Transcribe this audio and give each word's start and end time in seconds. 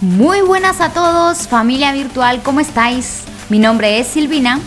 Muy 0.00 0.42
buenas 0.42 0.80
a 0.80 0.92
todos, 0.92 1.48
familia 1.48 1.92
virtual, 1.92 2.40
¿cómo 2.44 2.60
estáis? 2.60 3.24
Mi 3.48 3.58
nombre 3.58 3.98
es 3.98 4.06
Silvina. 4.06 4.60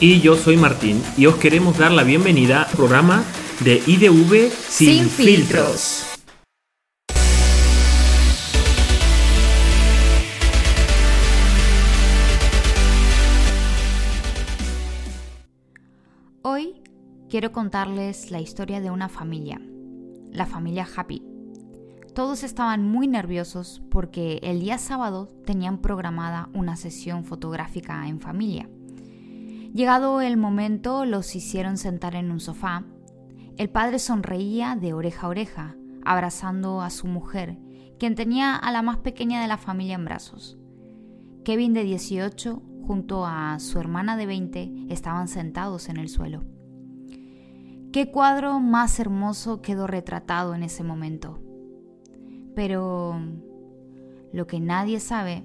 Y 0.00 0.20
yo 0.20 0.34
soy 0.34 0.56
Martín 0.56 1.00
y 1.16 1.26
os 1.26 1.36
queremos 1.36 1.78
dar 1.78 1.92
la 1.92 2.02
bienvenida 2.02 2.62
al 2.62 2.76
programa 2.76 3.22
de 3.60 3.80
IDV 3.86 4.50
Sin, 4.50 5.08
Sin 5.08 5.08
filtros. 5.08 6.04
Hoy 16.42 16.82
quiero 17.30 17.52
contarles 17.52 18.32
la 18.32 18.40
historia 18.40 18.80
de 18.80 18.90
una 18.90 19.08
familia, 19.08 19.60
la 20.32 20.46
familia 20.46 20.88
Happy. 20.96 21.31
Todos 22.14 22.42
estaban 22.44 22.86
muy 22.86 23.08
nerviosos 23.08 23.82
porque 23.90 24.38
el 24.42 24.60
día 24.60 24.76
sábado 24.76 25.28
tenían 25.46 25.78
programada 25.78 26.50
una 26.52 26.76
sesión 26.76 27.24
fotográfica 27.24 28.06
en 28.06 28.20
familia. 28.20 28.68
Llegado 29.72 30.20
el 30.20 30.36
momento, 30.36 31.06
los 31.06 31.34
hicieron 31.34 31.78
sentar 31.78 32.14
en 32.14 32.30
un 32.30 32.40
sofá. 32.40 32.84
El 33.56 33.70
padre 33.70 33.98
sonreía 33.98 34.76
de 34.76 34.92
oreja 34.92 35.26
a 35.26 35.30
oreja, 35.30 35.76
abrazando 36.04 36.82
a 36.82 36.90
su 36.90 37.06
mujer, 37.06 37.56
quien 37.98 38.14
tenía 38.14 38.56
a 38.56 38.70
la 38.72 38.82
más 38.82 38.98
pequeña 38.98 39.40
de 39.40 39.48
la 39.48 39.56
familia 39.56 39.94
en 39.94 40.04
brazos. 40.04 40.58
Kevin 41.46 41.72
de 41.72 41.84
18 41.84 42.62
junto 42.86 43.24
a 43.24 43.58
su 43.58 43.78
hermana 43.78 44.18
de 44.18 44.26
20 44.26 44.86
estaban 44.90 45.28
sentados 45.28 45.88
en 45.88 45.96
el 45.96 46.10
suelo. 46.10 46.44
Qué 47.90 48.10
cuadro 48.10 48.60
más 48.60 49.00
hermoso 49.00 49.62
quedó 49.62 49.86
retratado 49.86 50.54
en 50.54 50.62
ese 50.62 50.82
momento. 50.82 51.40
Pero 52.54 53.20
lo 54.32 54.46
que 54.46 54.60
nadie 54.60 55.00
sabe 55.00 55.44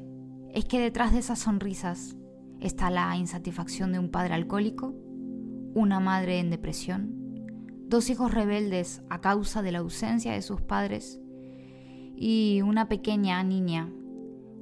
es 0.53 0.65
que 0.65 0.79
detrás 0.79 1.13
de 1.13 1.19
esas 1.19 1.39
sonrisas 1.39 2.15
está 2.59 2.89
la 2.89 3.15
insatisfacción 3.15 3.91
de 3.91 3.99
un 3.99 4.09
padre 4.09 4.33
alcohólico, 4.33 4.93
una 5.73 5.99
madre 5.99 6.39
en 6.39 6.49
depresión, 6.49 7.13
dos 7.87 8.09
hijos 8.09 8.33
rebeldes 8.33 9.01
a 9.09 9.21
causa 9.21 9.61
de 9.61 9.71
la 9.71 9.79
ausencia 9.79 10.33
de 10.33 10.41
sus 10.41 10.61
padres 10.61 11.21
y 12.15 12.61
una 12.63 12.89
pequeña 12.89 13.41
niña 13.43 13.91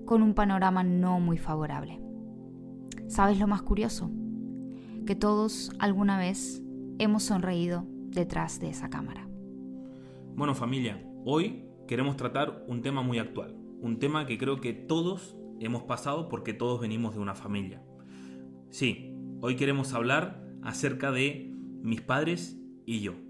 con 0.06 0.22
un 0.22 0.34
panorama 0.34 0.84
no 0.84 1.20
muy 1.20 1.38
favorable. 1.38 2.02
¿Sabes 3.08 3.40
lo 3.40 3.48
más 3.48 3.62
curioso? 3.62 4.12
Que 5.06 5.16
todos 5.16 5.72
alguna 5.80 6.18
vez 6.18 6.62
hemos 7.00 7.24
sonreído 7.24 7.86
detrás 8.10 8.60
de 8.60 8.70
esa 8.70 8.90
cámara. 8.90 9.28
Bueno 10.36 10.54
familia, 10.54 11.02
hoy 11.24 11.64
queremos 11.88 12.18
tratar 12.18 12.64
un 12.68 12.82
tema 12.82 13.02
muy 13.02 13.20
actual, 13.20 13.56
un 13.82 14.00
tema 14.00 14.26
que 14.26 14.38
creo 14.38 14.62
que 14.62 14.74
todos 14.74 15.38
hemos 15.60 15.84
pasado 15.84 16.30
porque 16.30 16.54
todos 16.54 16.82
venimos 16.82 17.14
de 17.16 17.22
una 17.22 17.36
familia. 17.36 17.84
Sí, 18.70 19.14
hoy 19.42 19.56
queremos 19.56 19.94
hablar 19.94 20.44
acerca 20.64 21.12
de 21.12 21.52
mis 21.82 22.02
padres 22.02 22.60
y 22.86 23.02
yo. 23.02 23.25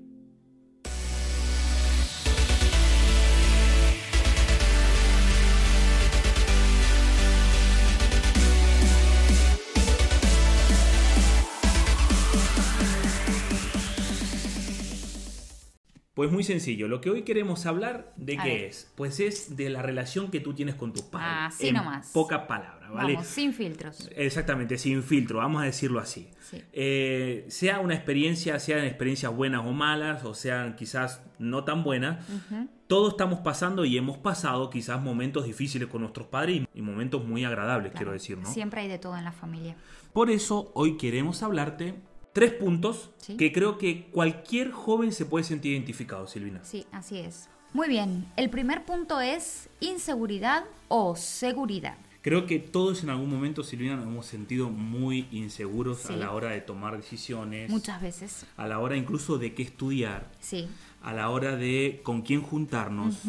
Pues 16.15 16.31
muy 16.31 16.45
sencillo, 16.45 16.87
lo 16.87 17.01
que 17.01 17.09
hoy 17.09 17.23
queremos 17.23 17.65
hablar 17.65 18.13
de 18.15 18.37
A 18.39 18.43
qué 18.43 18.49
ver. 18.49 18.63
es, 18.63 18.89
pues 18.95 19.19
es 19.19 19.57
de 19.57 19.69
la 19.69 19.81
relación 19.81 20.31
que 20.31 20.39
tú 20.39 20.53
tienes 20.53 20.75
con 20.75 20.93
tus 20.93 21.01
padres. 21.01 21.55
Así 21.55 21.67
en 21.67 21.73
nomás. 21.75 22.11
Pocas 22.13 22.43
palabras, 22.47 22.89
¿vale? 22.89 23.15
Vamos, 23.15 23.27
sin 23.27 23.53
filtros. 23.53 24.09
Exactamente, 24.15 24.77
sin 24.77 25.03
filtro, 25.03 25.39
vamos 25.39 25.61
a 25.61 25.65
decirlo 25.65 25.99
así. 25.99 26.29
Sí. 26.39 26.63
Eh, 26.71 27.45
sea 27.49 27.81
una 27.81 27.95
experiencia, 27.95 28.57
sean 28.59 28.85
experiencias 28.85 29.35
buenas 29.35 29.65
o 29.65 29.73
malas, 29.73 30.23
o 30.23 30.33
sean 30.33 30.77
quizás 30.77 31.21
no 31.37 31.65
tan 31.65 31.83
buenas, 31.83 32.25
Ujú. 32.29 32.69
todos 32.87 33.11
estamos 33.11 33.39
pasando 33.39 33.83
y 33.83 33.97
hemos 33.97 34.17
pasado 34.17 34.69
quizás 34.69 35.01
momentos 35.01 35.43
difíciles 35.43 35.89
con 35.89 35.99
nuestros 35.99 36.27
padres 36.27 36.61
y, 36.73 36.81
momentos 36.81 37.25
muy 37.25 37.43
agradables, 37.43 37.91
quiero 37.91 38.13
decir, 38.13 38.37
¿no? 38.37 38.49
Siempre 38.49 38.79
hay 38.79 38.87
de 38.87 38.99
todo 38.99 39.17
en 39.17 39.25
la 39.25 39.33
familia. 39.33 39.75
Por 40.13 40.29
eso 40.29 40.71
hoy 40.75 40.95
queremos 40.95 41.43
hablarte 41.43 41.95
tres 42.35 42.51
puntos 42.51 43.11
Sí. 43.17 43.37
que 43.37 43.53
creo 43.53 43.77
que 43.77 44.07
cualquier 44.11 44.69
joven 44.71 45.13
se 45.13 45.25
puede 45.25 45.45
sentir 45.45 45.71
identificado, 45.71 46.27
Silvina. 46.27 46.59
Sí, 46.65 46.85
así 46.91 47.17
es. 47.17 47.47
Muy 47.71 47.87
bien, 47.87 48.25
el 48.35 48.49
primer 48.49 48.83
punto 48.83 49.21
es 49.21 49.69
inseguridad 49.79 50.65
o 50.89 51.15
seguridad. 51.15 51.95
Creo 52.21 52.45
que 52.45 52.59
todos 52.59 53.03
en 53.03 53.09
algún 53.09 53.29
momento, 53.29 53.63
Silvina, 53.63 53.95
nos 53.95 54.05
hemos 54.07 54.25
sentido 54.25 54.69
muy 54.69 55.27
inseguros 55.31 55.99
Sí. 55.99 56.13
a 56.13 56.17
la 56.17 56.31
hora 56.33 56.49
de 56.49 56.59
tomar 56.59 56.97
decisiones, 56.97 57.69
Muchas 57.69 58.01
veces. 58.01 58.45
a 58.57 58.67
la 58.67 58.79
hora 58.79 58.97
incluso 58.97 59.37
de 59.37 59.53
qué 59.53 59.63
estudiar, 59.63 60.29
Sí. 60.41 60.67
a 61.03 61.13
la 61.13 61.29
hora 61.29 61.55
de 61.55 62.01
con 62.03 62.21
quién 62.21 62.41
juntarnos. 62.41 63.23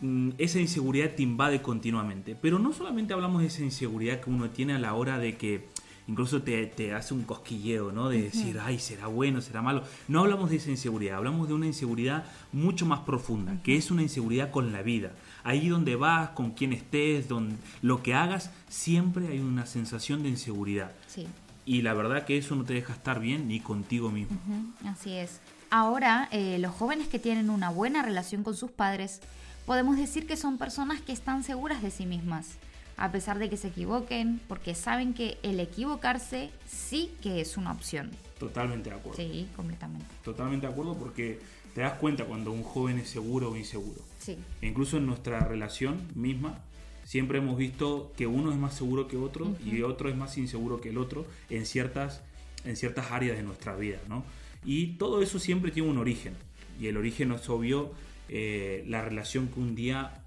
Mm, 0.00 0.30
Esa 0.38 0.58
inseguridad 0.58 1.14
te 1.14 1.22
invade 1.22 1.62
continuamente. 1.62 2.34
Pero 2.34 2.58
no 2.58 2.72
solamente 2.72 3.12
hablamos 3.14 3.40
de 3.42 3.46
esa 3.48 3.62
inseguridad 3.62 4.18
que 4.20 4.30
uno 4.30 4.50
tiene 4.50 4.72
a 4.74 4.78
la 4.80 4.94
hora 4.94 5.18
de 5.18 5.36
que 5.36 5.68
incluso 6.12 6.42
te, 6.42 6.66
te 6.66 6.92
hace 6.92 7.14
un 7.14 7.22
cosquilleo, 7.22 7.90
¿no? 7.90 8.10
De 8.10 8.22
decir, 8.22 8.60
ay, 8.62 8.78
será 8.78 9.06
bueno, 9.06 9.40
será 9.40 9.62
malo. 9.62 9.82
No 10.08 10.20
hablamos 10.20 10.50
de 10.50 10.56
esa 10.56 10.70
inseguridad, 10.70 11.16
hablamos 11.16 11.48
de 11.48 11.54
una 11.54 11.66
inseguridad 11.66 12.24
mucho 12.52 12.84
más 12.84 13.00
profunda, 13.00 13.56
que 13.62 13.76
es 13.76 13.90
una 13.90 14.02
inseguridad 14.02 14.50
con 14.50 14.72
la 14.72 14.82
vida. 14.82 15.12
Ahí 15.42 15.68
donde 15.68 15.96
vas, 15.96 16.30
con 16.30 16.50
quien 16.50 16.74
estés, 16.74 17.28
donde, 17.28 17.56
lo 17.80 18.02
que 18.02 18.12
hagas, 18.12 18.50
siempre 18.68 19.28
hay 19.28 19.40
una 19.40 19.64
sensación 19.64 20.22
de 20.22 20.28
inseguridad. 20.28 20.92
Sí. 21.06 21.26
Y 21.64 21.80
la 21.80 21.94
verdad 21.94 22.26
que 22.26 22.36
eso 22.36 22.54
no 22.56 22.64
te 22.64 22.74
deja 22.74 22.92
estar 22.92 23.18
bien 23.18 23.48
ni 23.48 23.60
contigo 23.60 24.10
mismo. 24.10 24.38
Así 24.84 25.12
es. 25.12 25.40
Ahora, 25.70 26.28
eh, 26.30 26.58
los 26.58 26.72
jóvenes 26.72 27.08
que 27.08 27.18
tienen 27.18 27.48
una 27.48 27.70
buena 27.70 28.02
relación 28.02 28.42
con 28.42 28.54
sus 28.54 28.70
padres, 28.70 29.22
podemos 29.64 29.96
decir 29.96 30.26
que 30.26 30.36
son 30.36 30.58
personas 30.58 31.00
que 31.00 31.12
están 31.12 31.42
seguras 31.42 31.80
de 31.80 31.90
sí 31.90 32.04
mismas, 32.04 32.58
a 32.96 33.10
pesar 33.10 33.38
de 33.38 33.48
que 33.48 33.56
se 33.56 33.68
equivoquen, 33.68 34.40
porque 34.48 34.74
saben 34.74 35.14
que 35.14 35.38
el 35.42 35.60
equivocarse 35.60 36.50
sí 36.66 37.10
que 37.22 37.40
es 37.40 37.56
una 37.56 37.72
opción. 37.72 38.10
Totalmente 38.38 38.90
de 38.90 38.96
acuerdo. 38.96 39.16
Sí, 39.16 39.48
completamente. 39.56 40.06
Totalmente 40.24 40.66
de 40.66 40.72
acuerdo 40.72 40.96
porque 40.96 41.40
te 41.74 41.80
das 41.80 41.94
cuenta 41.94 42.24
cuando 42.24 42.52
un 42.52 42.62
joven 42.62 42.98
es 42.98 43.08
seguro 43.08 43.50
o 43.50 43.56
inseguro. 43.56 44.00
Sí. 44.18 44.36
E 44.60 44.66
incluso 44.66 44.96
en 44.96 45.06
nuestra 45.06 45.40
relación 45.40 46.08
misma, 46.14 46.58
siempre 47.04 47.38
hemos 47.38 47.56
visto 47.56 48.12
que 48.16 48.26
uno 48.26 48.50
es 48.52 48.58
más 48.58 48.74
seguro 48.74 49.08
que 49.08 49.16
otro 49.16 49.56
y 49.64 49.82
otro 49.82 50.08
es 50.08 50.16
más 50.16 50.36
inseguro 50.38 50.80
que 50.80 50.90
el 50.90 50.98
otro 50.98 51.26
en 51.50 51.66
ciertas, 51.66 52.22
en 52.64 52.76
ciertas 52.76 53.10
áreas 53.10 53.36
de 53.36 53.42
nuestra 53.42 53.74
vida, 53.76 53.98
¿no? 54.08 54.24
Y 54.64 54.94
todo 54.94 55.22
eso 55.22 55.38
siempre 55.38 55.70
tiene 55.70 55.88
un 55.88 55.98
origen. 55.98 56.34
Y 56.80 56.86
el 56.86 56.96
origen 56.96 57.32
es 57.32 57.48
obvio 57.48 57.92
eh, 58.28 58.84
la 58.86 59.02
relación 59.02 59.48
que 59.48 59.60
un 59.60 59.74
día 59.74 60.21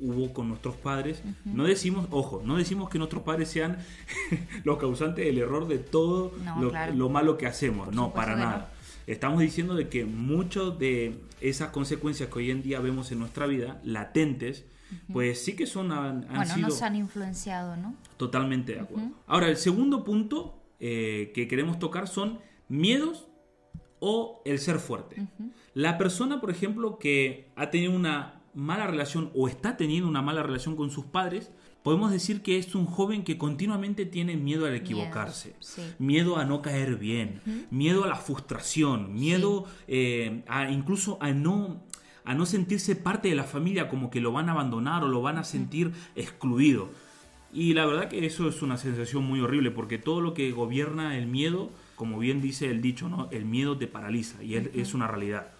hubo 0.00 0.32
con 0.32 0.48
nuestros 0.48 0.76
padres. 0.76 1.22
No 1.44 1.64
decimos, 1.64 2.06
ojo, 2.10 2.42
no 2.44 2.56
decimos 2.56 2.88
que 2.88 2.98
nuestros 2.98 3.22
padres 3.22 3.48
sean 3.50 3.78
los 4.64 4.78
causantes 4.78 5.24
del 5.24 5.38
error 5.38 5.66
de 5.68 5.78
todo 5.78 6.32
No, 6.44 6.60
lo, 6.62 6.70
claro. 6.70 6.94
lo 6.94 7.08
malo 7.08 7.36
que 7.36 7.46
hacemos. 7.46 7.86
Por 7.86 7.94
no, 7.94 8.12
para 8.14 8.36
no. 8.36 8.44
nada. 8.44 8.72
Estamos 9.06 9.40
diciendo 9.40 9.74
de 9.74 9.88
que 9.88 10.04
muchas 10.04 10.78
de 10.78 11.18
esas 11.40 11.70
consecuencias 11.70 12.28
que 12.28 12.38
hoy 12.38 12.50
en 12.50 12.62
día 12.62 12.78
vemos 12.80 13.10
en 13.10 13.18
nuestra 13.20 13.46
vida, 13.46 13.80
latentes, 13.82 14.64
pues 15.12 15.42
sí 15.44 15.54
que 15.56 15.66
son 15.66 15.92
han, 15.92 16.24
han 16.24 16.36
Bueno, 16.36 16.54
sido 16.54 16.68
nos 16.68 16.82
han 16.82 16.96
influenciado, 16.96 17.76
¿no? 17.76 17.94
totalmente 18.16 18.74
de 18.74 18.80
acuerdo. 18.80 19.10
Ahora, 19.26 19.48
el 19.48 19.56
segundo 19.56 20.04
punto 20.04 20.58
eh, 20.80 21.32
que 21.34 21.48
queremos 21.48 21.78
tocar 21.78 22.06
son 22.08 22.38
miedos 22.68 23.26
o 24.00 24.42
el 24.44 24.58
ser 24.58 24.78
fuerte. 24.78 25.26
La 25.74 25.98
persona, 25.98 26.40
por 26.40 26.50
ejemplo, 26.50 26.98
que 26.98 27.48
ha 27.56 27.70
tenido 27.70 27.92
una 27.92 28.37
mala 28.58 28.88
relación 28.88 29.30
o 29.34 29.46
está 29.46 29.76
teniendo 29.76 30.08
una 30.08 30.20
mala 30.20 30.42
relación 30.42 30.74
con 30.74 30.90
sus 30.90 31.06
padres, 31.06 31.52
podemos 31.84 32.10
decir 32.10 32.42
que 32.42 32.58
es 32.58 32.74
un 32.74 32.86
joven 32.86 33.22
que 33.22 33.38
continuamente 33.38 34.04
tiene 34.04 34.36
miedo 34.36 34.66
al 34.66 34.74
equivocarse, 34.74 35.54
sí. 35.60 35.82
miedo 36.00 36.38
a 36.38 36.44
no 36.44 36.60
caer 36.60 36.96
bien, 36.96 37.40
miedo 37.70 38.02
a 38.02 38.08
la 38.08 38.16
frustración, 38.16 39.14
miedo 39.14 39.66
eh, 39.86 40.42
a 40.48 40.70
incluso 40.70 41.18
a 41.20 41.30
no 41.30 41.84
a 42.24 42.34
no 42.34 42.44
sentirse 42.44 42.94
parte 42.94 43.28
de 43.28 43.36
la 43.36 43.44
familia 43.44 43.88
como 43.88 44.10
que 44.10 44.20
lo 44.20 44.32
van 44.32 44.48
a 44.48 44.52
abandonar 44.52 45.02
o 45.04 45.08
lo 45.08 45.22
van 45.22 45.38
a 45.38 45.44
sentir 45.44 45.92
excluido. 46.14 46.90
Y 47.54 47.72
la 47.72 47.86
verdad 47.86 48.08
que 48.08 48.26
eso 48.26 48.48
es 48.48 48.60
una 48.60 48.76
sensación 48.76 49.24
muy 49.24 49.40
horrible 49.40 49.70
porque 49.70 49.96
todo 49.96 50.20
lo 50.20 50.34
que 50.34 50.50
gobierna 50.50 51.16
el 51.16 51.26
miedo, 51.26 51.70
como 51.96 52.18
bien 52.18 52.42
dice 52.42 52.70
el 52.70 52.82
dicho, 52.82 53.08
¿no? 53.08 53.28
El 53.30 53.46
miedo 53.46 53.78
te 53.78 53.86
paraliza 53.86 54.42
y 54.42 54.56
es 54.56 54.92
una 54.92 55.06
realidad. 55.06 55.52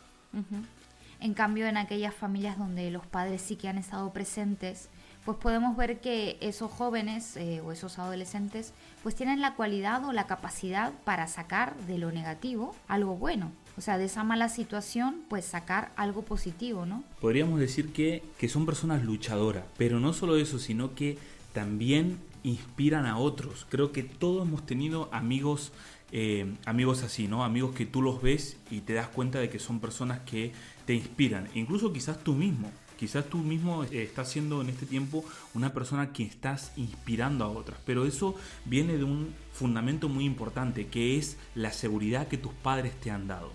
En 1.20 1.34
cambio, 1.34 1.66
en 1.66 1.76
aquellas 1.76 2.14
familias 2.14 2.58
donde 2.58 2.90
los 2.90 3.06
padres 3.06 3.42
sí 3.42 3.56
que 3.56 3.68
han 3.68 3.78
estado 3.78 4.12
presentes, 4.12 4.88
pues 5.24 5.36
podemos 5.36 5.76
ver 5.76 6.00
que 6.00 6.38
esos 6.40 6.70
jóvenes 6.70 7.36
eh, 7.36 7.60
o 7.60 7.72
esos 7.72 7.98
adolescentes 7.98 8.72
pues 9.02 9.14
tienen 9.14 9.40
la 9.40 9.54
cualidad 9.56 10.04
o 10.04 10.12
la 10.12 10.26
capacidad 10.26 10.92
para 11.04 11.26
sacar 11.26 11.76
de 11.86 11.98
lo 11.98 12.12
negativo 12.12 12.74
algo 12.86 13.16
bueno. 13.16 13.52
O 13.76 13.80
sea, 13.80 13.98
de 13.98 14.06
esa 14.06 14.24
mala 14.24 14.48
situación, 14.48 15.20
pues 15.28 15.44
sacar 15.44 15.92
algo 15.96 16.22
positivo, 16.22 16.86
¿no? 16.86 17.04
Podríamos 17.20 17.60
decir 17.60 17.92
que, 17.92 18.22
que 18.38 18.48
son 18.48 18.66
personas 18.66 19.04
luchadoras, 19.04 19.64
pero 19.76 20.00
no 20.00 20.12
solo 20.12 20.36
eso, 20.36 20.58
sino 20.58 20.94
que 20.94 21.18
también 21.52 22.18
inspiran 22.42 23.06
a 23.06 23.18
otros. 23.18 23.66
Creo 23.68 23.92
que 23.92 24.02
todos 24.02 24.46
hemos 24.46 24.66
tenido 24.66 25.08
amigos, 25.12 25.72
eh, 26.10 26.54
amigos 26.64 27.02
así, 27.02 27.28
¿no? 27.28 27.44
Amigos 27.44 27.74
que 27.74 27.86
tú 27.86 28.02
los 28.02 28.22
ves 28.22 28.56
y 28.70 28.80
te 28.80 28.94
das 28.94 29.08
cuenta 29.08 29.38
de 29.38 29.50
que 29.50 29.58
son 29.58 29.78
personas 29.78 30.20
que 30.20 30.52
te 30.88 30.94
inspiran. 30.94 31.46
Incluso 31.52 31.92
quizás 31.92 32.24
tú 32.24 32.32
mismo. 32.32 32.72
Quizás 32.98 33.28
tú 33.28 33.36
mismo 33.36 33.84
eh, 33.84 34.04
estás 34.04 34.30
siendo 34.30 34.62
en 34.62 34.70
este 34.70 34.86
tiempo 34.86 35.22
una 35.52 35.74
persona 35.74 36.14
que 36.14 36.22
estás 36.22 36.72
inspirando 36.76 37.44
a 37.44 37.48
otras, 37.48 37.78
pero 37.84 38.06
eso 38.06 38.34
viene 38.64 38.96
de 38.96 39.04
un 39.04 39.34
fundamento 39.52 40.08
muy 40.08 40.24
importante, 40.24 40.86
que 40.86 41.18
es 41.18 41.36
la 41.54 41.72
seguridad 41.72 42.26
que 42.26 42.38
tus 42.38 42.54
padres 42.54 42.98
te 43.00 43.10
han 43.10 43.28
dado. 43.28 43.52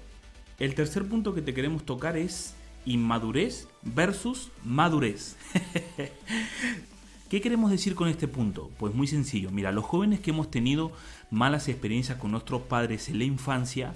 El 0.60 0.76
tercer 0.76 1.10
punto 1.10 1.34
que 1.34 1.42
te 1.42 1.56
queremos 1.56 1.84
tocar 1.88 2.18
es 2.18 2.54
inmadurez 2.86 3.68
versus 3.82 4.52
madurez. 4.64 5.36
¿Qué 7.32 7.42
queremos 7.42 7.72
decir 7.72 7.96
con 7.96 8.10
este 8.10 8.28
punto? 8.28 8.70
Pues 8.78 8.94
muy 8.94 9.08
sencillo. 9.08 9.50
Mira, 9.50 9.72
los 9.72 9.86
jóvenes 9.86 10.20
que 10.20 10.30
hemos 10.30 10.52
tenido 10.52 10.92
malas 11.32 11.68
experiencias 11.68 12.20
con 12.20 12.30
nuestros 12.30 12.62
padres 12.62 13.10
en 13.10 13.18
la 13.18 13.24
infancia, 13.24 13.96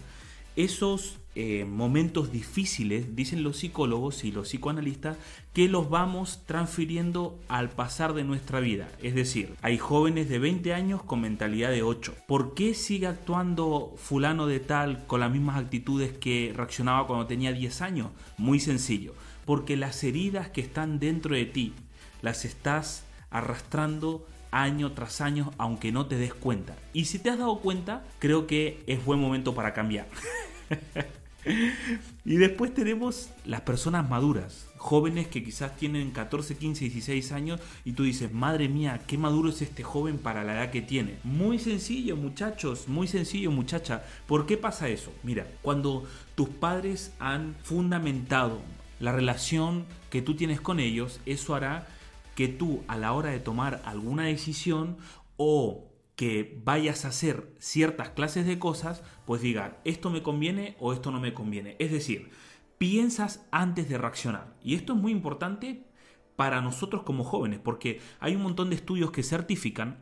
esos 0.56 1.20
eh, 1.40 1.66
momentos 1.66 2.32
difíciles, 2.32 3.16
dicen 3.16 3.44
los 3.44 3.58
psicólogos 3.58 4.24
y 4.24 4.32
los 4.32 4.48
psicoanalistas, 4.48 5.18
que 5.54 5.68
los 5.68 5.88
vamos 5.88 6.42
transfiriendo 6.48 7.38
al 7.48 7.70
pasar 7.70 8.16
de 8.16 8.24
nuestra 8.24 8.60
vida. 8.60 8.90
Es 9.04 9.14
decir, 9.14 9.54
hay 9.62 9.78
jóvenes 9.78 10.30
de 10.30 10.40
20 10.40 10.74
años 10.74 11.04
con 11.04 11.22
mentalidad 11.22 11.70
de 11.70 11.84
8. 11.84 12.16
¿Por 12.28 12.56
qué 12.56 12.74
sigue 12.74 13.06
actuando 13.06 13.94
fulano 13.98 14.48
de 14.48 14.60
tal 14.60 15.06
con 15.06 15.20
las 15.20 15.32
mismas 15.32 15.60
actitudes 15.60 16.12
que 16.12 16.54
reaccionaba 16.56 17.06
cuando 17.06 17.28
tenía 17.28 17.52
10 17.54 17.84
años? 17.84 18.08
Muy 18.40 18.60
sencillo. 18.60 19.14
Porque 19.46 19.78
las 19.78 20.04
heridas 20.04 20.50
que 20.50 20.62
están 20.62 20.98
dentro 20.98 21.36
de 21.36 21.46
ti 21.46 21.74
las 22.24 22.46
estás 22.46 23.04
arrastrando 23.30 24.26
año 24.50 24.94
tras 24.94 25.22
año 25.22 25.52
aunque 25.60 25.92
no 25.92 26.08
te 26.08 26.18
des 26.18 26.34
cuenta. 26.34 26.76
Y 26.94 27.06
si 27.06 27.20
te 27.20 27.30
has 27.30 27.38
dado 27.38 27.60
cuenta, 27.60 28.04
creo 28.18 28.48
que 28.48 28.84
es 28.88 29.06
buen 29.06 29.20
momento 29.20 29.54
para 29.54 29.76
cambiar. 29.76 30.08
y 32.26 32.36
después 32.38 32.74
tenemos 32.74 33.30
las 33.46 33.62
personas 33.62 34.10
maduras, 34.10 34.68
jóvenes 34.78 35.28
que 35.28 35.44
quizás 35.44 35.76
tienen 35.76 36.12
14, 36.12 36.58
15, 36.58 36.86
16 36.86 37.32
años 37.32 37.60
y 37.86 37.94
tú 37.94 38.04
dices, 38.04 38.32
madre 38.34 38.70
mía, 38.70 39.02
qué 39.08 39.18
maduro 39.18 39.50
es 39.50 39.62
este 39.62 39.84
joven 39.84 40.18
para 40.18 40.44
la 40.44 40.54
edad 40.54 40.72
que 40.72 40.82
tiene. 40.82 41.18
Muy 41.24 41.60
sencillo, 41.60 42.16
muchachos, 42.16 42.88
muy 42.88 43.08
sencillo, 43.08 43.52
muchacha. 43.52 44.04
¿Por 44.28 44.46
qué 44.46 44.58
pasa 44.58 44.90
eso? 44.90 45.12
Mira, 45.24 45.48
cuando 45.62 46.06
tus 46.36 46.50
padres 46.50 47.14
han 47.20 47.56
fundamentado 47.64 48.62
la 49.00 49.12
relación 49.12 49.86
que 50.10 50.22
tú 50.22 50.36
tienes 50.36 50.62
con 50.62 50.80
ellos, 50.80 51.20
eso 51.26 51.56
hará 51.56 51.88
que 52.36 52.48
tú 52.48 52.84
a 52.88 52.98
la 52.98 53.14
hora 53.14 53.32
de 53.32 53.40
tomar 53.40 53.82
alguna 53.86 54.26
decisión 54.26 54.98
o 55.38 55.87
que 56.18 56.60
vayas 56.66 57.06
a 57.06 57.10
hacer 57.10 57.54
ciertas 57.60 58.10
clases 58.10 58.48
de 58.48 58.58
cosas, 58.58 59.04
pues 59.26 59.40
diga, 59.40 59.80
esto 59.86 60.10
me 60.10 60.24
conviene 60.24 60.76
o 60.80 60.92
esto 60.92 61.12
no 61.12 61.20
me 61.20 61.36
conviene. 61.36 61.76
Es 61.78 61.92
decir, 61.92 62.32
piensas 62.80 63.46
antes 63.52 63.88
de 63.88 64.00
reaccionar. 64.00 64.58
Y 64.64 64.74
esto 64.74 64.94
es 64.94 65.00
muy 65.00 65.12
importante 65.12 65.86
para 66.36 66.60
nosotros 66.60 67.04
como 67.04 67.24
jóvenes, 67.24 67.60
porque 67.64 68.02
hay 68.20 68.36
un 68.36 68.42
montón 68.42 68.72
de 68.72 68.78
estudios 68.78 69.12
que 69.12 69.22
certifican, 69.22 70.00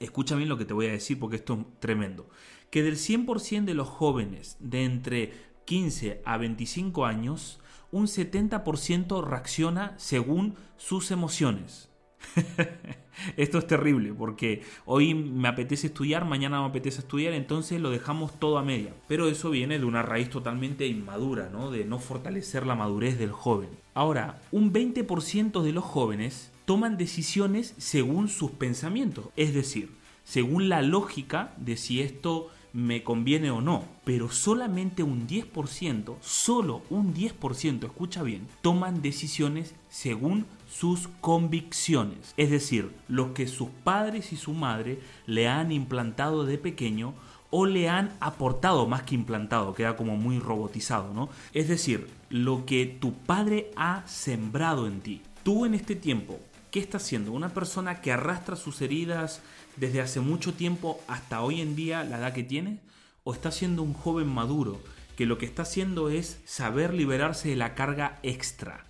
escucha 0.00 0.36
bien 0.36 0.48
lo 0.48 0.56
que 0.56 0.64
te 0.64 0.72
voy 0.72 0.86
a 0.86 0.92
decir 0.92 1.20
porque 1.20 1.36
esto 1.36 1.54
es 1.54 1.80
tremendo, 1.80 2.30
que 2.70 2.82
del 2.82 2.96
100% 2.96 3.64
de 3.64 3.74
los 3.74 3.88
jóvenes 3.88 4.56
de 4.58 4.84
entre 4.84 5.32
15 5.66 6.22
a 6.24 6.38
25 6.38 7.04
años, 7.04 7.60
un 7.90 8.06
70% 8.06 9.22
reacciona 9.22 9.92
según 9.98 10.56
sus 10.78 11.10
emociones. 11.10 11.91
Esto 13.36 13.58
es 13.58 13.66
terrible 13.66 14.12
porque 14.14 14.62
hoy 14.84 15.14
me 15.14 15.48
apetece 15.48 15.88
estudiar, 15.88 16.24
mañana 16.24 16.60
me 16.60 16.68
apetece 16.68 17.00
estudiar, 17.00 17.34
entonces 17.34 17.80
lo 17.80 17.90
dejamos 17.90 18.38
todo 18.38 18.58
a 18.58 18.64
media. 18.64 18.94
Pero 19.08 19.28
eso 19.28 19.50
viene 19.50 19.78
de 19.78 19.84
una 19.84 20.02
raíz 20.02 20.30
totalmente 20.30 20.86
inmadura, 20.86 21.48
¿no? 21.50 21.70
de 21.70 21.84
no 21.84 21.98
fortalecer 21.98 22.66
la 22.66 22.74
madurez 22.74 23.18
del 23.18 23.30
joven. 23.30 23.68
Ahora, 23.94 24.40
un 24.50 24.72
20% 24.72 25.62
de 25.62 25.72
los 25.72 25.84
jóvenes 25.84 26.50
toman 26.64 26.96
decisiones 26.96 27.74
según 27.78 28.28
sus 28.28 28.52
pensamientos, 28.52 29.26
es 29.36 29.52
decir, 29.54 29.90
según 30.24 30.68
la 30.68 30.82
lógica 30.82 31.54
de 31.58 31.76
si 31.76 32.00
esto 32.00 32.48
me 32.72 33.02
conviene 33.02 33.50
o 33.50 33.60
no, 33.60 33.84
pero 34.04 34.30
solamente 34.30 35.02
un 35.02 35.26
10%, 35.26 36.16
solo 36.20 36.82
un 36.90 37.14
10%, 37.14 37.84
escucha 37.84 38.22
bien, 38.22 38.46
toman 38.62 39.02
decisiones 39.02 39.74
según 39.88 40.46
sus 40.68 41.08
convicciones, 41.20 42.34
es 42.36 42.50
decir, 42.50 42.92
lo 43.08 43.34
que 43.34 43.46
sus 43.46 43.68
padres 43.84 44.32
y 44.32 44.36
su 44.36 44.54
madre 44.54 45.00
le 45.26 45.48
han 45.48 45.70
implantado 45.70 46.46
de 46.46 46.56
pequeño 46.56 47.14
o 47.50 47.66
le 47.66 47.90
han 47.90 48.10
aportado 48.20 48.86
más 48.86 49.02
que 49.02 49.14
implantado, 49.14 49.74
queda 49.74 49.94
como 49.94 50.16
muy 50.16 50.38
robotizado, 50.38 51.12
¿no? 51.12 51.28
Es 51.52 51.68
decir, 51.68 52.08
lo 52.30 52.64
que 52.64 52.86
tu 52.86 53.12
padre 53.12 53.70
ha 53.76 54.02
sembrado 54.06 54.86
en 54.86 55.02
ti. 55.02 55.20
Tú 55.42 55.66
en 55.66 55.74
este 55.74 55.94
tiempo, 55.94 56.40
¿qué 56.72 56.80
estás 56.80 57.04
haciendo? 57.04 57.32
Una 57.32 57.50
persona 57.50 58.00
que 58.00 58.10
arrastra 58.10 58.56
sus 58.56 58.80
heridas, 58.80 59.42
desde 59.76 60.00
hace 60.00 60.20
mucho 60.20 60.54
tiempo 60.54 60.98
hasta 61.06 61.42
hoy 61.42 61.60
en 61.60 61.76
día 61.76 62.02
la 62.02 62.18
edad 62.18 62.32
que 62.32 62.42
tiene? 62.42 62.80
¿O 63.24 63.34
está 63.34 63.52
siendo 63.52 63.82
un 63.82 63.92
joven 63.92 64.26
maduro 64.26 64.80
que 65.14 65.26
lo 65.26 65.36
que 65.36 65.44
está 65.44 65.62
haciendo 65.62 66.08
es 66.08 66.40
saber 66.46 66.94
liberarse 66.94 67.50
de 67.50 67.56
la 67.56 67.74
carga 67.74 68.18
extra? 68.22 68.86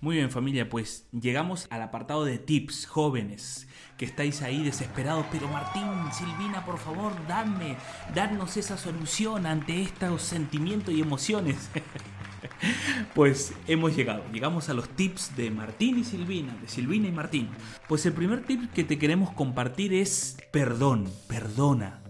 Muy 0.00 0.16
bien 0.16 0.30
familia, 0.30 0.70
pues 0.70 1.06
llegamos 1.10 1.66
al 1.70 1.82
apartado 1.82 2.24
de 2.24 2.38
tips 2.38 2.86
jóvenes 2.86 3.66
que 3.98 4.04
estáis 4.04 4.42
ahí 4.42 4.62
desesperados, 4.62 5.26
pero 5.32 5.48
Martín, 5.48 5.88
Silvina, 6.12 6.64
por 6.64 6.78
favor, 6.78 7.12
dadme, 7.26 7.76
dadnos 8.14 8.56
esa 8.56 8.78
solución 8.78 9.46
ante 9.46 9.82
estos 9.82 10.22
sentimientos 10.22 10.94
y 10.94 11.00
emociones. 11.00 11.70
Pues 13.14 13.54
hemos 13.66 13.96
llegado, 13.96 14.22
llegamos 14.32 14.68
a 14.68 14.74
los 14.74 14.88
tips 14.88 15.36
de 15.36 15.50
Martín 15.50 15.98
y 15.98 16.04
Silvina, 16.04 16.56
de 16.60 16.68
Silvina 16.68 17.08
y 17.08 17.12
Martín. 17.12 17.48
Pues 17.88 18.04
el 18.06 18.12
primer 18.12 18.44
tip 18.44 18.72
que 18.72 18.84
te 18.84 18.98
queremos 18.98 19.30
compartir 19.32 19.94
es 19.94 20.36
perdón, 20.50 21.10
perdona. 21.28 22.02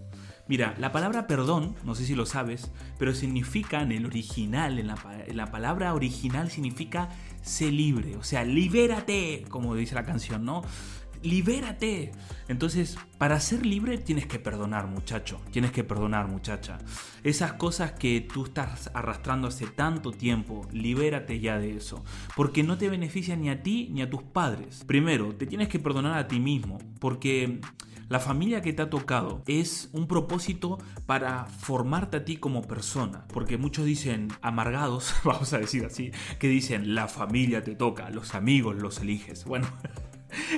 Mira, 0.47 0.75
la 0.79 0.93
palabra 0.93 1.27
perdón, 1.27 1.75
no 1.83 1.93
sé 1.93 2.05
si 2.05 2.15
lo 2.15 2.25
sabes, 2.25 2.71
pero 2.97 3.13
significa 3.13 3.81
en 3.81 3.91
el 3.91 4.05
original, 4.05 4.79
en 4.79 4.87
la, 4.87 4.97
la 5.33 5.51
palabra 5.51 5.93
original 5.93 6.49
significa 6.49 7.09
sé 7.41 7.71
libre, 7.71 8.15
o 8.15 8.23
sea, 8.23 8.45
libérate, 8.45 9.43
como 9.49 9.75
dice 9.75 9.95
la 9.95 10.05
canción, 10.05 10.45
¿no? 10.45 10.63
Libérate. 11.23 12.11
Entonces, 12.47 12.97
para 13.17 13.39
ser 13.39 13.65
libre 13.65 13.97
tienes 13.97 14.25
que 14.25 14.39
perdonar, 14.39 14.87
muchacho. 14.87 15.41
Tienes 15.51 15.71
que 15.71 15.83
perdonar, 15.83 16.27
muchacha. 16.27 16.77
Esas 17.23 17.53
cosas 17.53 17.91
que 17.93 18.21
tú 18.21 18.45
estás 18.45 18.89
arrastrando 18.93 19.47
hace 19.47 19.67
tanto 19.67 20.11
tiempo, 20.11 20.67
libérate 20.71 21.39
ya 21.39 21.59
de 21.59 21.75
eso. 21.75 22.03
Porque 22.35 22.63
no 22.63 22.77
te 22.77 22.89
beneficia 22.89 23.35
ni 23.35 23.49
a 23.49 23.63
ti 23.63 23.89
ni 23.91 24.01
a 24.01 24.09
tus 24.09 24.23
padres. 24.23 24.83
Primero, 24.85 25.35
te 25.35 25.45
tienes 25.45 25.67
que 25.67 25.79
perdonar 25.79 26.17
a 26.17 26.27
ti 26.27 26.39
mismo. 26.39 26.77
Porque 26.99 27.59
la 28.09 28.21
familia 28.21 28.61
que 28.61 28.71
te 28.71 28.81
ha 28.81 28.89
tocado 28.89 29.43
es 29.47 29.89
un 29.91 30.07
propósito 30.07 30.77
para 31.05 31.45
formarte 31.45 32.17
a 32.17 32.25
ti 32.25 32.37
como 32.37 32.61
persona. 32.61 33.25
Porque 33.33 33.57
muchos 33.57 33.85
dicen, 33.85 34.29
amargados, 34.41 35.13
vamos 35.25 35.51
a 35.51 35.57
decir 35.57 35.85
así, 35.85 36.11
que 36.39 36.47
dicen, 36.47 36.95
la 36.95 37.09
familia 37.09 37.63
te 37.63 37.75
toca, 37.75 38.09
los 38.09 38.33
amigos 38.33 38.77
los 38.77 38.99
eliges. 38.99 39.43
Bueno. 39.43 39.67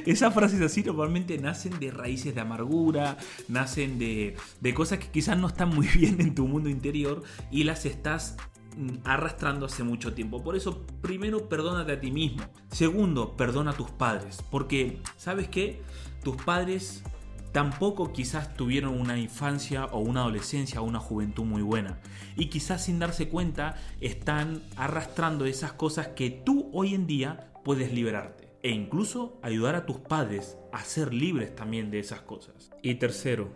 Esas 0.05 0.33
frases 0.33 0.61
así 0.61 0.83
normalmente 0.83 1.37
nacen 1.37 1.79
de 1.79 1.91
raíces 1.91 2.35
de 2.35 2.41
amargura, 2.41 3.17
nacen 3.47 3.99
de, 3.99 4.35
cosas 4.73 4.99
que 4.99 5.07
quizás 5.07 5.37
no 5.37 5.47
están 5.47 5.69
muy 5.69 5.87
bien 5.95 6.19
en 6.21 6.35
tu 6.35 6.47
mundo 6.47 6.69
interior 6.69 7.23
y 7.51 7.63
las 7.63 7.85
estás 7.85 8.37
mm, 8.77 8.97
arrastrando 9.05 9.65
hace 9.65 9.83
mucho 9.83 10.13
tiempo. 10.13 10.43
Por 10.43 10.55
eso, 10.55 10.85
primero, 11.01 11.49
perdónate 11.49 11.93
a 11.93 11.99
ti 11.99 12.11
mismo. 12.11 12.43
Segundo, 12.71 13.35
perdona 13.35 13.71
a 13.71 13.75
tus 13.75 13.91
padres. 13.91 14.43
Porque, 14.49 15.01
¿sabes 15.17 15.47
qué? 15.47 15.81
Tus 16.23 16.35
padres 16.37 17.03
tampoco 17.51 18.13
quizás 18.13 18.53
tuvieron 18.55 18.99
una 18.99 19.17
infancia 19.17 19.85
o 19.85 19.99
una 19.99 20.21
adolescencia 20.21 20.81
o 20.81 20.83
una 20.83 20.99
juventud 20.99 21.45
muy 21.45 21.61
buena. 21.61 21.99
Y 22.35 22.47
quizás 22.47 22.85
sin 22.85 22.99
darse 22.99 23.29
cuenta 23.29 23.75
están 24.01 24.61
arrastrando 24.75 25.45
esas 25.45 25.73
cosas 25.73 26.09
que 26.09 26.29
tú 26.29 26.69
hoy 26.73 26.93
en 26.93 27.07
día 27.07 27.51
puedes 27.63 27.91
liberarte 27.91 28.48
e 28.61 28.71
incluso 28.71 29.39
ayudar 29.41 29.75
a 29.75 29.85
tus 29.85 29.97
padres 29.97 30.57
a 30.71 30.83
ser 30.83 31.13
libres 31.13 31.55
también 31.55 31.91
de 31.91 31.99
esas 31.99 32.21
cosas. 32.21 32.71
Y 32.81 32.95
tercero, 32.95 33.49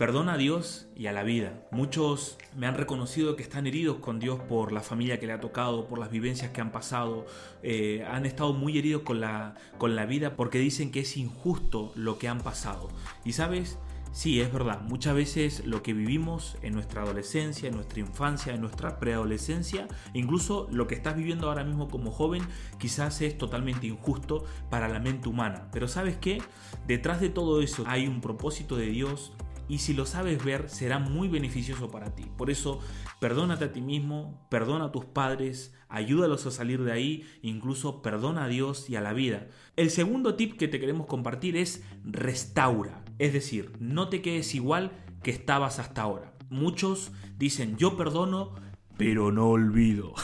Perdona 0.00 0.32
a 0.32 0.36
Dios 0.38 0.88
y 0.96 1.08
a 1.08 1.12
la 1.12 1.22
vida. 1.24 1.68
Muchos 1.72 2.38
me 2.56 2.66
han 2.66 2.74
reconocido 2.74 3.36
que 3.36 3.42
están 3.42 3.66
heridos 3.66 3.98
con 3.98 4.18
Dios 4.18 4.40
por 4.48 4.72
la 4.72 4.80
familia 4.80 5.20
que 5.20 5.26
le 5.26 5.34
ha 5.34 5.40
tocado, 5.40 5.88
por 5.88 5.98
las 5.98 6.10
vivencias 6.10 6.52
que 6.52 6.62
han 6.62 6.72
pasado. 6.72 7.26
Eh, 7.62 8.02
han 8.10 8.24
estado 8.24 8.54
muy 8.54 8.78
heridos 8.78 9.02
con 9.02 9.20
la, 9.20 9.56
con 9.76 9.96
la 9.96 10.06
vida 10.06 10.36
porque 10.36 10.58
dicen 10.58 10.90
que 10.90 11.00
es 11.00 11.18
injusto 11.18 11.92
lo 11.96 12.18
que 12.18 12.28
han 12.28 12.40
pasado. 12.40 12.88
Y 13.26 13.34
sabes, 13.34 13.78
Sí, 14.12 14.40
es 14.40 14.52
verdad, 14.52 14.82
muchas 14.82 15.14
veces 15.14 15.64
lo 15.64 15.84
que 15.84 15.92
vivimos 15.92 16.56
en 16.62 16.74
nuestra 16.74 17.02
adolescencia, 17.02 17.68
en 17.68 17.76
nuestra 17.76 18.00
infancia, 18.00 18.52
en 18.52 18.60
nuestra 18.60 18.98
preadolescencia, 18.98 19.86
incluso 20.14 20.66
lo 20.72 20.88
que 20.88 20.96
estás 20.96 21.16
viviendo 21.16 21.48
ahora 21.48 21.62
mismo 21.62 21.88
como 21.88 22.10
joven, 22.10 22.42
quizás 22.78 23.20
es 23.20 23.38
totalmente 23.38 23.86
injusto 23.86 24.44
para 24.68 24.88
la 24.88 24.98
mente 24.98 25.28
humana. 25.28 25.68
Pero 25.72 25.86
sabes 25.86 26.16
qué? 26.16 26.42
Detrás 26.88 27.20
de 27.20 27.28
todo 27.28 27.62
eso 27.62 27.84
hay 27.86 28.08
un 28.08 28.20
propósito 28.20 28.76
de 28.76 28.86
Dios, 28.86 29.32
y 29.68 29.78
si 29.78 29.94
lo 29.94 30.04
sabes 30.04 30.44
ver 30.44 30.68
será 30.68 30.98
muy 30.98 31.28
beneficioso 31.28 31.92
para 31.92 32.16
ti. 32.16 32.24
Por 32.36 32.50
eso, 32.50 32.80
perdónate 33.20 33.66
a 33.66 33.72
ti 33.72 33.80
mismo, 33.80 34.44
perdona 34.50 34.86
a 34.86 34.92
tus 34.92 35.04
padres, 35.04 35.72
ayúdalos 35.88 36.44
a 36.46 36.50
salir 36.50 36.82
de 36.82 36.90
ahí, 36.90 37.24
incluso 37.42 38.02
perdona 38.02 38.44
a 38.44 38.48
Dios 38.48 38.90
y 38.90 38.96
a 38.96 39.00
la 39.00 39.12
vida. 39.12 39.46
El 39.76 39.90
segundo 39.90 40.34
tip 40.34 40.56
que 40.58 40.66
te 40.66 40.80
queremos 40.80 41.06
compartir 41.06 41.56
es 41.56 41.84
restaura, 42.04 43.04
es 43.20 43.34
decir, 43.34 43.72
no 43.80 44.08
te 44.08 44.22
quedes 44.22 44.54
igual 44.54 44.92
que 45.22 45.30
estabas 45.30 45.78
hasta 45.78 46.00
ahora. 46.00 46.32
Muchos 46.48 47.12
dicen 47.36 47.76
yo 47.76 47.94
perdono, 47.94 48.54
pero 48.96 49.30
no 49.30 49.50
olvido. 49.50 50.14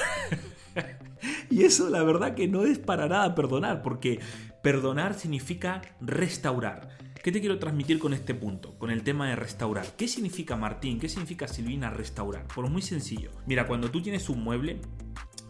y 1.50 1.64
eso 1.64 1.90
la 1.90 2.02
verdad 2.02 2.34
que 2.34 2.48
no 2.48 2.64
es 2.64 2.78
para 2.78 3.06
nada 3.06 3.34
perdonar, 3.34 3.82
porque 3.82 4.20
perdonar 4.62 5.12
significa 5.12 5.82
restaurar. 6.00 6.88
¿Qué 7.22 7.32
te 7.32 7.40
quiero 7.40 7.58
transmitir 7.58 7.98
con 7.98 8.14
este 8.14 8.34
punto? 8.34 8.78
Con 8.78 8.90
el 8.90 9.02
tema 9.02 9.28
de 9.28 9.36
restaurar. 9.36 9.84
¿Qué 9.98 10.08
significa 10.08 10.56
Martín? 10.56 10.98
¿Qué 10.98 11.10
significa 11.10 11.46
Silvina 11.48 11.90
restaurar? 11.90 12.46
Pues 12.54 12.70
muy 12.70 12.80
sencillo. 12.80 13.30
Mira, 13.46 13.66
cuando 13.66 13.90
tú 13.90 14.00
tienes 14.00 14.30
un 14.30 14.42
mueble, 14.42 14.80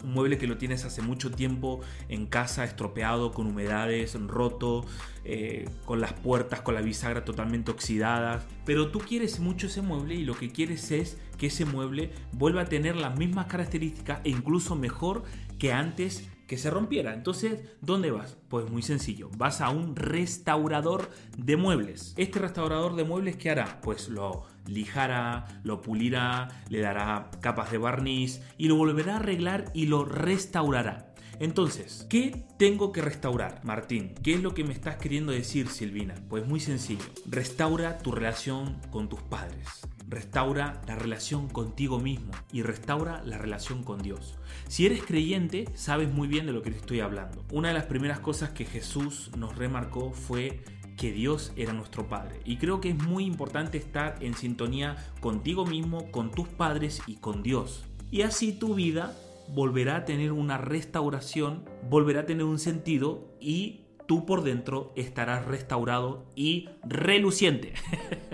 un 0.07 0.13
mueble 0.13 0.39
que 0.39 0.47
lo 0.47 0.57
tienes 0.57 0.85
hace 0.85 1.03
mucho 1.03 1.31
tiempo 1.31 1.81
en 2.09 2.27
casa, 2.27 2.65
estropeado, 2.65 3.33
con 3.33 3.49
humedades, 3.49 4.15
roto, 4.29 4.87
eh, 5.25 5.69
con 5.85 6.01
las 6.01 6.13
puertas, 6.13 6.61
con 6.61 6.75
la 6.75 6.81
bisagra 6.81 7.25
totalmente 7.25 7.71
oxidadas. 7.71 8.47
Pero 8.65 8.91
tú 8.91 9.01
quieres 9.01 9.41
mucho 9.41 9.67
ese 9.67 9.83
mueble 9.83 10.15
y 10.15 10.25
lo 10.25 10.37
que 10.37 10.51
quieres 10.51 10.91
es 10.91 11.19
que 11.37 11.49
ese 11.49 11.65
mueble 11.65 12.13
vuelva 12.33 12.63
a 12.63 12.67
tener 12.67 12.97
las 12.97 13.19
mismas 13.19 13.47
características 13.47 14.21
e 14.25 14.31
incluso 14.31 14.77
mejor 14.77 15.25
que 15.59 15.73
antes 15.73 16.29
que 16.47 16.59
se 16.59 16.71
rompiera. 16.71 17.15
Entonces, 17.15 17.61
¿dónde 17.81 18.11
vas? 18.11 18.37
Pues 18.49 18.71
muy 18.71 18.83
sencillo, 18.83 19.31
vas 19.37 19.61
a 19.61 19.71
un 19.71 19.97
restaurador 19.97 21.11
de 21.37 21.57
muebles. 21.57 22.15
Este 22.17 22.39
restaurador 22.39 22.97
de 22.97 23.05
muebles, 23.05 23.37
¿qué 23.37 23.51
hará? 23.51 23.81
Pues 23.83 24.09
lo 24.09 24.45
lijará, 24.67 25.61
lo 25.63 25.83
pulirá, 25.83 26.49
le 26.69 26.81
dará 26.81 27.31
capas 27.41 27.71
de 27.71 27.79
barniz 27.79 28.41
y 28.59 28.69
lo 28.69 28.77
volverá 28.77 29.15
a 29.15 29.17
arreglar 29.17 29.71
y 29.75 29.87
lo 29.87 30.05
restaurará. 30.05 31.15
Entonces, 31.39 32.07
¿qué 32.09 32.47
tengo 32.59 32.93
que 32.93 33.03
restaurar, 33.03 33.61
Martín? 33.63 34.15
¿Qué 34.23 34.35
es 34.35 34.43
lo 34.43 34.55
que 34.55 34.65
me 34.65 34.73
estás 34.73 34.97
queriendo 34.97 35.33
decir, 35.33 35.69
Silvina? 35.69 36.15
Pues 36.31 36.47
muy 36.47 36.61
sencillo, 36.61 37.05
restaura 37.27 37.99
tu 37.99 38.11
relación 38.11 38.81
con 38.91 39.09
tus 39.09 39.21
padres 39.21 39.87
restaura 40.09 40.81
la 40.87 40.95
relación 40.95 41.49
contigo 41.49 41.99
mismo 41.99 42.33
y 42.53 42.63
restaura 42.63 43.23
la 43.25 43.39
relación 43.39 43.83
con 43.83 44.03
Dios. 44.03 44.37
Si 44.69 44.87
eres 44.87 45.03
creyente, 45.03 45.67
sabes 45.75 46.13
muy 46.13 46.29
bien 46.29 46.47
de 46.47 46.53
lo 46.53 46.63
que 46.63 46.71
te 46.71 46.79
estoy 46.79 47.01
hablando. 47.01 47.45
Una 47.53 47.69
de 47.69 47.75
las 47.75 47.87
primeras 47.87 48.21
cosas 48.21 48.51
que 48.51 48.65
Jesús 48.65 49.31
nos 49.37 49.57
remarcó 49.57 50.13
fue 50.13 50.63
que 50.97 51.13
Dios 51.13 51.53
era 51.57 51.73
nuestro 51.73 52.09
Padre. 52.09 52.41
Y 52.45 52.57
creo 52.57 52.81
que 52.81 52.91
es 52.91 52.97
muy 52.97 53.25
importante 53.25 53.79
estar 53.79 54.17
en 54.21 54.35
sintonía 54.35 54.97
contigo 55.21 55.67
mismo, 55.67 56.11
con 56.11 56.31
tus 56.31 56.49
padres 56.49 57.03
y 57.07 57.17
con 57.17 57.43
Dios. 57.43 57.85
Y 58.11 58.23
así 58.23 58.53
tu 58.53 58.75
vida 58.75 59.15
volverá 59.49 59.97
a 59.97 60.05
tener 60.05 60.33
una 60.33 60.59
restauración, 60.59 61.65
volverá 61.89 62.21
a 62.21 62.27
tener 62.27 62.45
un 62.45 62.59
sentido 62.59 63.37
y 63.41 63.83
tú 64.07 64.25
por 64.25 64.43
dentro 64.43 64.93
estarás 64.97 65.45
restaurado 65.45 66.33
y 66.35 66.69
reluciente. 66.85 67.75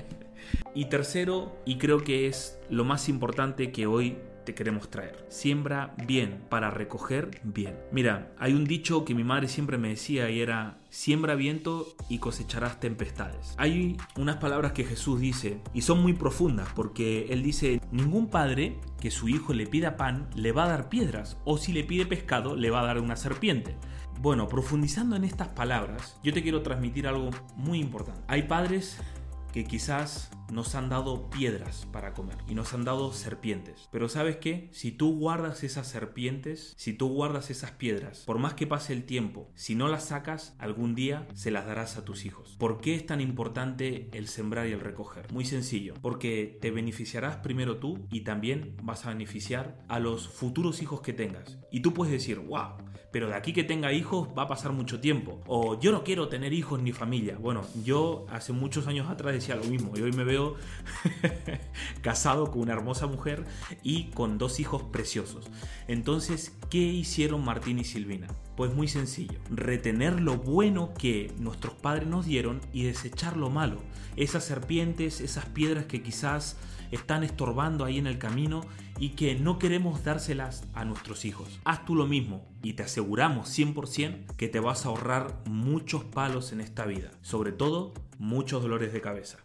Y 0.74 0.86
tercero, 0.86 1.56
y 1.66 1.76
creo 1.76 2.02
que 2.02 2.26
es 2.26 2.58
lo 2.70 2.84
más 2.84 3.08
importante 3.08 3.72
que 3.72 3.86
hoy 3.86 4.16
te 4.44 4.54
queremos 4.54 4.90
traer. 4.90 5.24
Siembra 5.28 5.94
bien 6.06 6.42
para 6.48 6.70
recoger 6.70 7.40
bien. 7.44 7.78
Mira, 7.92 8.32
hay 8.38 8.54
un 8.54 8.64
dicho 8.64 9.04
que 9.04 9.14
mi 9.14 9.24
madre 9.24 9.48
siempre 9.48 9.78
me 9.78 9.90
decía 9.90 10.30
y 10.30 10.40
era, 10.40 10.78
siembra 10.90 11.34
viento 11.34 11.94
y 12.08 12.18
cosecharás 12.18 12.80
tempestades. 12.80 13.54
Hay 13.58 13.96
unas 14.16 14.36
palabras 14.36 14.72
que 14.72 14.84
Jesús 14.84 15.20
dice 15.20 15.60
y 15.72 15.82
son 15.82 16.02
muy 16.02 16.12
profundas 16.12 16.68
porque 16.74 17.26
él 17.30 17.42
dice, 17.42 17.80
ningún 17.90 18.28
padre 18.28 18.78
que 19.00 19.10
su 19.10 19.28
hijo 19.28 19.52
le 19.52 19.66
pida 19.66 19.96
pan 19.96 20.28
le 20.34 20.52
va 20.52 20.64
a 20.64 20.68
dar 20.68 20.88
piedras 20.88 21.38
o 21.44 21.58
si 21.58 21.72
le 21.72 21.84
pide 21.84 22.06
pescado 22.06 22.56
le 22.56 22.70
va 22.70 22.80
a 22.80 22.86
dar 22.86 22.98
una 22.98 23.16
serpiente. 23.16 23.76
Bueno, 24.20 24.48
profundizando 24.48 25.16
en 25.16 25.24
estas 25.24 25.48
palabras, 25.48 26.18
yo 26.22 26.32
te 26.32 26.42
quiero 26.42 26.62
transmitir 26.62 27.06
algo 27.06 27.30
muy 27.56 27.80
importante. 27.80 28.22
Hay 28.28 28.44
padres 28.44 28.98
que 29.52 29.64
quizás 29.64 30.30
nos 30.52 30.74
han 30.74 30.88
dado 30.88 31.30
piedras 31.30 31.88
para 31.92 32.12
comer 32.12 32.36
y 32.46 32.54
nos 32.54 32.74
han 32.74 32.84
dado 32.84 33.12
serpientes. 33.12 33.88
Pero 33.90 34.08
sabes 34.08 34.36
qué? 34.36 34.68
Si 34.70 34.92
tú 34.92 35.18
guardas 35.18 35.64
esas 35.64 35.88
serpientes, 35.88 36.74
si 36.76 36.92
tú 36.92 37.08
guardas 37.08 37.50
esas 37.50 37.72
piedras, 37.72 38.24
por 38.26 38.38
más 38.38 38.54
que 38.54 38.66
pase 38.66 38.92
el 38.92 39.04
tiempo, 39.04 39.50
si 39.54 39.74
no 39.74 39.88
las 39.88 40.06
sacas, 40.08 40.54
algún 40.58 40.94
día 40.94 41.26
se 41.34 41.50
las 41.50 41.66
darás 41.66 41.96
a 41.96 42.04
tus 42.04 42.26
hijos. 42.26 42.56
¿Por 42.58 42.80
qué 42.80 42.94
es 42.94 43.06
tan 43.06 43.20
importante 43.20 44.10
el 44.12 44.28
sembrar 44.28 44.68
y 44.68 44.72
el 44.72 44.80
recoger? 44.80 45.32
Muy 45.32 45.46
sencillo, 45.46 45.94
porque 46.02 46.58
te 46.60 46.70
beneficiarás 46.70 47.36
primero 47.36 47.78
tú 47.78 48.06
y 48.10 48.20
también 48.20 48.76
vas 48.82 49.06
a 49.06 49.10
beneficiar 49.10 49.82
a 49.88 49.98
los 49.98 50.28
futuros 50.28 50.82
hijos 50.82 51.00
que 51.00 51.12
tengas. 51.14 51.58
Y 51.70 51.80
tú 51.80 51.94
puedes 51.94 52.12
decir, 52.12 52.38
wow, 52.38 52.76
pero 53.12 53.28
de 53.28 53.34
aquí 53.34 53.52
que 53.52 53.62
tenga 53.62 53.92
hijos 53.92 54.28
va 54.36 54.44
a 54.44 54.48
pasar 54.48 54.72
mucho 54.72 54.98
tiempo. 54.98 55.40
O 55.46 55.78
yo 55.78 55.92
no 55.92 56.02
quiero 56.02 56.28
tener 56.28 56.52
hijos 56.52 56.80
ni 56.80 56.92
familia. 56.92 57.36
Bueno, 57.38 57.62
yo 57.84 58.26
hace 58.30 58.52
muchos 58.52 58.86
años 58.86 59.08
atrás 59.08 59.34
decía 59.34 59.54
lo 59.54 59.64
mismo 59.64 59.92
y 59.94 60.00
hoy 60.00 60.12
me 60.12 60.24
veo 60.24 60.41
casado 62.02 62.50
con 62.50 62.62
una 62.62 62.72
hermosa 62.72 63.06
mujer 63.06 63.44
y 63.82 64.04
con 64.10 64.38
dos 64.38 64.60
hijos 64.60 64.82
preciosos. 64.82 65.50
Entonces, 65.88 66.56
¿qué 66.70 66.78
hicieron 66.78 67.44
Martín 67.44 67.78
y 67.78 67.84
Silvina? 67.84 68.28
Pues 68.56 68.74
muy 68.74 68.88
sencillo, 68.88 69.38
retener 69.50 70.20
lo 70.20 70.36
bueno 70.36 70.92
que 70.94 71.32
nuestros 71.38 71.74
padres 71.74 72.06
nos 72.06 72.26
dieron 72.26 72.60
y 72.72 72.84
desechar 72.84 73.36
lo 73.36 73.50
malo. 73.50 73.78
Esas 74.16 74.44
serpientes, 74.44 75.20
esas 75.20 75.46
piedras 75.46 75.86
que 75.86 76.02
quizás 76.02 76.56
están 76.92 77.24
estorbando 77.24 77.84
ahí 77.84 77.98
en 77.98 78.06
el 78.06 78.18
camino 78.18 78.60
y 78.98 79.10
que 79.10 79.34
no 79.34 79.58
queremos 79.58 80.04
dárselas 80.04 80.64
a 80.74 80.84
nuestros 80.84 81.24
hijos. 81.24 81.60
Haz 81.64 81.84
tú 81.84 81.94
lo 81.94 82.06
mismo 82.06 82.46
y 82.62 82.74
te 82.74 82.84
aseguramos 82.84 83.48
100% 83.58 84.36
que 84.36 84.48
te 84.48 84.60
vas 84.60 84.84
a 84.84 84.90
ahorrar 84.90 85.42
muchos 85.46 86.04
palos 86.04 86.52
en 86.52 86.60
esta 86.60 86.84
vida, 86.84 87.10
sobre 87.22 87.52
todo 87.52 87.94
muchos 88.18 88.62
dolores 88.62 88.92
de 88.92 89.00
cabeza. 89.00 89.38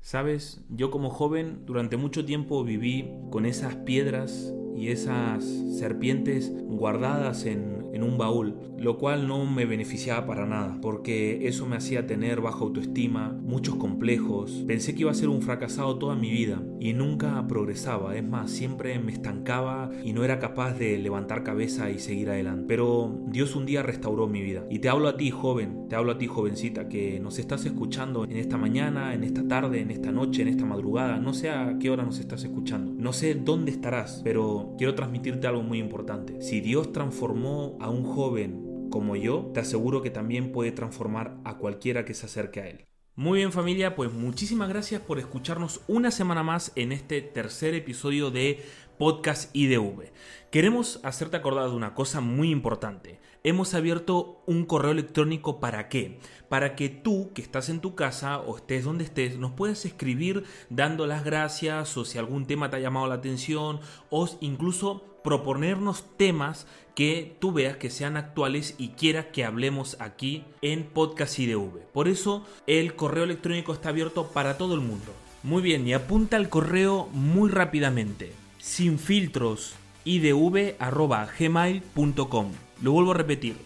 Sabes, 0.00 0.64
yo 0.70 0.90
como 0.90 1.10
joven 1.10 1.66
durante 1.66 1.96
mucho 1.96 2.24
tiempo 2.24 2.64
viví 2.64 3.10
con 3.30 3.44
esas 3.44 3.76
piedras 3.76 4.52
y 4.74 4.88
esas 4.88 5.44
serpientes 5.78 6.50
guardadas 6.64 7.44
en 7.44 7.79
en 7.92 8.02
un 8.02 8.18
baúl, 8.18 8.56
lo 8.78 8.98
cual 8.98 9.26
no 9.26 9.44
me 9.44 9.66
beneficiaba 9.66 10.26
para 10.26 10.46
nada, 10.46 10.78
porque 10.80 11.46
eso 11.46 11.66
me 11.66 11.76
hacía 11.76 12.06
tener 12.06 12.40
baja 12.40 12.60
autoestima, 12.60 13.38
muchos 13.42 13.76
complejos, 13.76 14.64
pensé 14.66 14.94
que 14.94 15.02
iba 15.02 15.10
a 15.10 15.14
ser 15.14 15.28
un 15.28 15.42
fracasado 15.42 15.98
toda 15.98 16.14
mi 16.14 16.30
vida 16.30 16.62
y 16.78 16.92
nunca 16.92 17.46
progresaba, 17.46 18.16
es 18.16 18.24
más, 18.24 18.50
siempre 18.50 18.98
me 18.98 19.12
estancaba 19.12 19.90
y 20.04 20.12
no 20.12 20.24
era 20.24 20.38
capaz 20.38 20.74
de 20.74 20.98
levantar 20.98 21.42
cabeza 21.42 21.90
y 21.90 21.98
seguir 21.98 22.30
adelante. 22.30 22.64
Pero 22.68 23.20
Dios 23.26 23.56
un 23.56 23.66
día 23.66 23.82
restauró 23.82 24.26
mi 24.26 24.42
vida. 24.42 24.64
Y 24.70 24.78
te 24.78 24.88
hablo 24.88 25.08
a 25.08 25.16
ti, 25.16 25.30
joven, 25.30 25.86
te 25.88 25.96
hablo 25.96 26.12
a 26.12 26.18
ti, 26.18 26.26
jovencita, 26.26 26.88
que 26.88 27.20
nos 27.20 27.38
estás 27.38 27.64
escuchando 27.66 28.24
en 28.24 28.36
esta 28.36 28.56
mañana, 28.56 29.14
en 29.14 29.24
esta 29.24 29.46
tarde, 29.46 29.80
en 29.80 29.90
esta 29.90 30.12
noche, 30.12 30.42
en 30.42 30.48
esta 30.48 30.64
madrugada, 30.64 31.18
no 31.18 31.34
sé 31.34 31.50
a 31.50 31.76
qué 31.78 31.90
hora 31.90 32.04
nos 32.04 32.18
estás 32.18 32.44
escuchando, 32.44 32.92
no 32.96 33.12
sé 33.12 33.34
dónde 33.34 33.70
estarás, 33.70 34.20
pero 34.24 34.74
quiero 34.78 34.94
transmitirte 34.94 35.46
algo 35.46 35.62
muy 35.62 35.78
importante. 35.78 36.40
Si 36.40 36.60
Dios 36.60 36.92
transformó 36.92 37.76
a 37.80 37.90
un 37.90 38.04
joven 38.04 38.88
como 38.90 39.16
yo, 39.16 39.50
te 39.54 39.60
aseguro 39.60 40.02
que 40.02 40.10
también 40.10 40.52
puede 40.52 40.72
transformar 40.72 41.38
a 41.44 41.58
cualquiera 41.58 42.04
que 42.04 42.14
se 42.14 42.26
acerque 42.26 42.60
a 42.60 42.68
él. 42.68 42.86
Muy 43.14 43.38
bien 43.38 43.52
familia, 43.52 43.94
pues 43.94 44.12
muchísimas 44.12 44.68
gracias 44.68 45.00
por 45.00 45.18
escucharnos 45.18 45.82
una 45.88 46.10
semana 46.10 46.42
más 46.42 46.72
en 46.74 46.92
este 46.92 47.20
tercer 47.22 47.74
episodio 47.74 48.30
de 48.30 48.62
Podcast 49.00 49.48
IDV. 49.56 50.12
Queremos 50.50 51.00
hacerte 51.04 51.38
acordar 51.38 51.70
de 51.70 51.74
una 51.74 51.94
cosa 51.94 52.20
muy 52.20 52.50
importante. 52.50 53.18
Hemos 53.42 53.72
abierto 53.72 54.42
un 54.44 54.66
correo 54.66 54.90
electrónico 54.90 55.58
para 55.58 55.88
qué? 55.88 56.18
Para 56.50 56.76
que 56.76 56.90
tú, 56.90 57.30
que 57.32 57.40
estás 57.40 57.70
en 57.70 57.80
tu 57.80 57.94
casa 57.94 58.40
o 58.40 58.58
estés 58.58 58.84
donde 58.84 59.04
estés, 59.04 59.38
nos 59.38 59.52
puedas 59.52 59.86
escribir 59.86 60.44
dando 60.68 61.06
las 61.06 61.24
gracias 61.24 61.96
o 61.96 62.04
si 62.04 62.18
algún 62.18 62.44
tema 62.44 62.68
te 62.68 62.76
ha 62.76 62.80
llamado 62.80 63.06
la 63.06 63.14
atención 63.14 63.80
o 64.10 64.28
incluso 64.42 65.02
proponernos 65.24 66.04
temas 66.18 66.66
que 66.94 67.38
tú 67.40 67.52
veas 67.52 67.78
que 67.78 67.88
sean 67.88 68.18
actuales 68.18 68.74
y 68.76 68.90
quieras 68.90 69.28
que 69.32 69.46
hablemos 69.46 69.96
aquí 69.98 70.44
en 70.60 70.84
Podcast 70.84 71.38
IDV. 71.38 71.86
Por 71.94 72.06
eso 72.06 72.44
el 72.66 72.96
correo 72.96 73.24
electrónico 73.24 73.72
está 73.72 73.88
abierto 73.88 74.26
para 74.26 74.58
todo 74.58 74.74
el 74.74 74.82
mundo. 74.82 75.14
Muy 75.42 75.62
bien, 75.62 75.88
y 75.88 75.94
apunta 75.94 76.36
el 76.36 76.50
correo 76.50 77.08
muy 77.14 77.48
rápidamente. 77.48 78.49
Sin 78.60 78.98
filtros 78.98 79.72
idv@gmail.com. 80.04 82.46
Lo 82.82 82.92
vuelvo 82.92 83.12
a 83.12 83.14
repetir. 83.14 83.56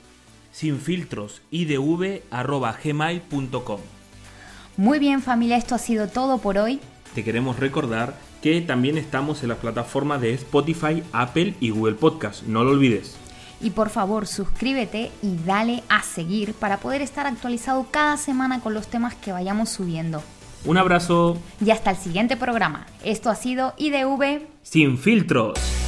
Sin 0.52 0.78
filtros 0.78 1.42
idv@gmail.com. 1.50 3.80
Muy 4.76 5.00
bien 5.00 5.22
familia, 5.22 5.56
esto 5.56 5.74
ha 5.74 5.78
sido 5.78 6.06
todo 6.08 6.38
por 6.38 6.58
hoy. 6.58 6.78
Te 7.14 7.24
queremos 7.24 7.58
recordar 7.58 8.16
que 8.40 8.60
también 8.60 8.96
estamos 8.96 9.42
en 9.42 9.48
las 9.48 9.58
plataformas 9.58 10.20
de 10.20 10.32
Spotify, 10.34 11.02
Apple 11.12 11.56
y 11.60 11.70
Google 11.70 11.94
Podcast. 11.94 12.44
No 12.44 12.62
lo 12.62 12.70
olvides. 12.70 13.16
Y 13.60 13.70
por 13.70 13.90
favor 13.90 14.28
suscríbete 14.28 15.10
y 15.22 15.36
dale 15.44 15.82
a 15.88 16.02
seguir 16.02 16.54
para 16.54 16.78
poder 16.78 17.02
estar 17.02 17.26
actualizado 17.26 17.86
cada 17.90 18.16
semana 18.16 18.60
con 18.60 18.74
los 18.74 18.86
temas 18.88 19.14
que 19.14 19.32
vayamos 19.32 19.70
subiendo. 19.70 20.22
Un 20.64 20.78
abrazo. 20.78 21.38
Y 21.64 21.70
hasta 21.70 21.90
el 21.90 21.96
siguiente 21.96 22.36
programa. 22.36 22.86
Esto 23.04 23.30
ha 23.30 23.34
sido 23.34 23.74
IDV 23.76 24.46
Sin 24.62 24.98
filtros. 24.98 25.83